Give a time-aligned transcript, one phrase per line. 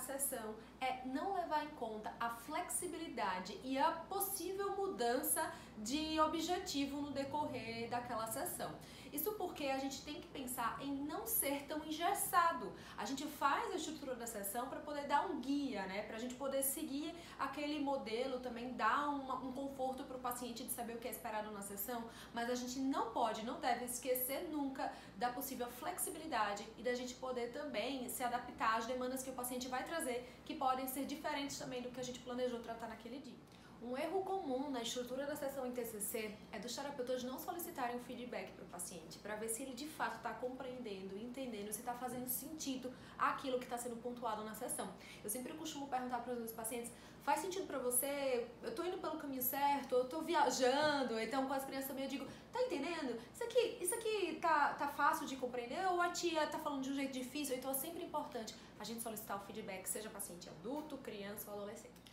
[0.00, 7.10] sessão é não levar em conta a flexibilidade e a possível mudança de objetivo no
[7.10, 8.70] decorrer daquela sessão.
[9.12, 12.72] Isso porque a gente tem que pensar em não ser tão engessado.
[12.96, 16.02] A gente faz a estrutura da sessão para poder dar um guia, né?
[16.02, 20.62] Para a gente poder seguir aquele modelo, também dar uma, um conforto para o paciente
[20.62, 23.84] de saber o que é esperado na sessão, mas a gente não pode, não deve
[23.86, 29.30] esquecer nunca da possível flexibilidade e da gente poder também se adaptar às demandas que
[29.30, 32.88] o paciente vai trazer, que podem ser diferentes também do que a gente planejou tratar
[32.88, 33.50] naquele dia.
[33.82, 38.00] Um erro comum na estrutura da sessão em TCC é dos terapeutas não solicitarem um
[38.00, 41.94] feedback para o paciente, para ver se ele de fato está compreendendo, entendendo, se está
[41.94, 44.92] fazendo sentido aquilo que está sendo pontuado na sessão.
[45.24, 48.46] Eu sempre costumo perguntar para os meus pacientes: faz sentido para você?
[48.62, 49.94] Eu estou indo pelo caminho certo?
[49.94, 51.18] Eu estou viajando?
[51.18, 53.18] Então, com as crianças também eu digo: tá entendendo?
[53.32, 55.86] Isso aqui, isso aqui tá, tá fácil de compreender?
[55.90, 57.56] Ou a tia tá falando de um jeito difícil?
[57.56, 62.09] Então, é sempre importante a gente solicitar o feedback, seja paciente adulto, criança ou adolescente.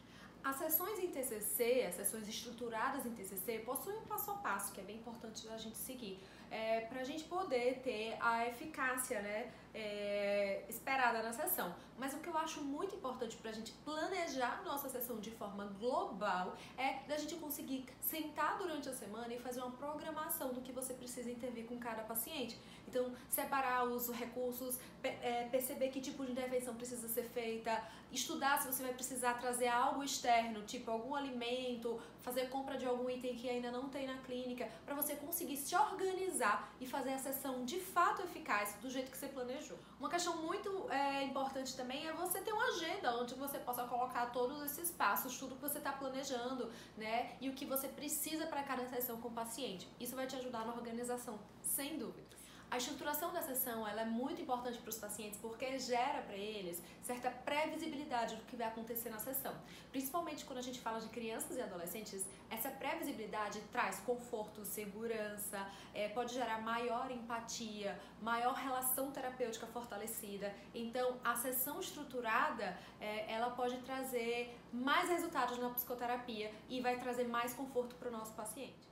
[0.48, 4.80] As sessões em TCC, as sessões estruturadas em TCC, possuem um passo a passo que
[4.80, 9.52] é bem importante a gente seguir, é, para a gente poder ter a eficácia né,
[9.73, 11.75] é, esperada na sessão.
[11.98, 15.66] Mas o que eu acho muito importante para a gente planejar nossa sessão de forma
[15.80, 20.72] global é da gente conseguir sentar durante a semana e fazer uma programação do que
[20.72, 22.58] você precisa intervir com cada paciente.
[22.88, 28.68] Então, separar os recursos, é, perceber que tipo de intervenção precisa ser feita, estudar se
[28.72, 33.50] você vai precisar trazer algo externo, tipo algum alimento, fazer compra de algum item que
[33.50, 37.80] ainda não tem na clínica, para você conseguir se organizar e fazer a sessão de
[37.80, 39.78] fato eficaz do jeito que você planejou.
[40.00, 44.28] Uma questão muito é, importante também é você ter uma agenda onde você possa colocar
[44.28, 47.36] todos esses passos, tudo que você está planejando, né?
[47.40, 49.88] E o que você precisa para cada sessão com o paciente.
[50.00, 52.47] Isso vai te ajudar na organização, sem dúvidas.
[52.70, 56.84] A estruturação da sessão ela é muito importante para os pacientes porque gera para eles
[57.02, 59.53] certa previsibilidade do que vai acontecer na sessão.
[59.90, 66.09] Principalmente quando a gente fala de crianças e adolescentes, essa previsibilidade traz conforto, segurança, é,
[66.09, 70.53] pode gerar maior empatia, maior relação terapêutica fortalecida.
[70.75, 77.30] Então, a sessão estruturada é, ela pode trazer mais resultados na psicoterapia e vai trazer
[77.30, 78.88] mais conforto para o nosso paciente.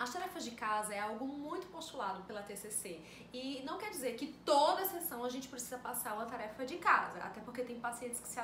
[0.00, 3.02] As tarefas de casa é algo muito postulado pela TCC
[3.34, 7.18] e não quer dizer que toda sessão a gente precisa passar uma tarefa de casa,
[7.18, 8.40] até porque tem pacientes que se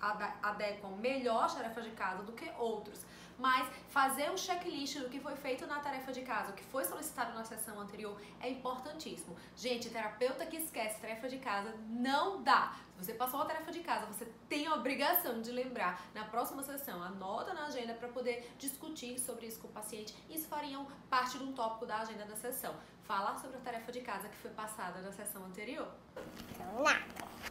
[0.00, 3.04] adequam melhor às tarefas de casa do que outros.
[3.38, 6.84] Mas fazer um checklist do que foi feito na tarefa de casa, o que foi
[6.84, 9.36] solicitado na sessão anterior, é importantíssimo.
[9.54, 12.74] Gente, terapeuta que esquece tarefa de casa não dá.
[12.96, 16.62] Se você passou uma tarefa de casa, você tem a obrigação de lembrar na próxima
[16.62, 17.02] sessão.
[17.02, 20.16] Anota na agenda para poder discutir sobre isso com o paciente.
[20.30, 20.78] Isso faria
[21.10, 22.74] parte de um tópico da agenda da sessão.
[23.02, 25.88] Falar sobre a tarefa de casa que foi passada na sessão anterior.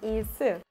[0.02, 0.66] Isso.